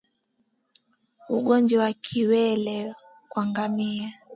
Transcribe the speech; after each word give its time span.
Ugonjwa 1.29 1.79
wa 1.83 1.91
kiwele 1.93 2.95
kwa 3.29 3.45
ngamia 3.47 4.09